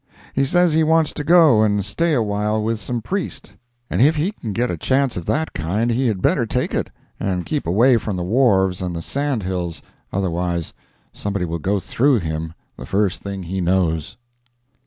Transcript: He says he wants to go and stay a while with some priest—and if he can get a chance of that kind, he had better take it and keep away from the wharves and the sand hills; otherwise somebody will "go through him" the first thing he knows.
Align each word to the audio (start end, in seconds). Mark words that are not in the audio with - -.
He 0.33 0.45
says 0.45 0.73
he 0.73 0.81
wants 0.83 1.13
to 1.13 1.23
go 1.23 1.61
and 1.61 1.85
stay 1.85 2.15
a 2.15 2.23
while 2.23 2.63
with 2.63 2.79
some 2.79 3.03
priest—and 3.03 4.01
if 4.01 4.15
he 4.15 4.31
can 4.31 4.51
get 4.51 4.71
a 4.71 4.75
chance 4.75 5.15
of 5.15 5.27
that 5.27 5.53
kind, 5.53 5.91
he 5.91 6.07
had 6.07 6.23
better 6.23 6.47
take 6.47 6.73
it 6.73 6.89
and 7.19 7.45
keep 7.45 7.67
away 7.67 7.97
from 7.97 8.15
the 8.15 8.23
wharves 8.23 8.81
and 8.81 8.95
the 8.95 9.03
sand 9.03 9.43
hills; 9.43 9.83
otherwise 10.11 10.73
somebody 11.13 11.45
will 11.45 11.59
"go 11.59 11.79
through 11.79 12.17
him" 12.17 12.55
the 12.77 12.87
first 12.87 13.21
thing 13.21 13.43
he 13.43 13.61
knows. 13.61 14.17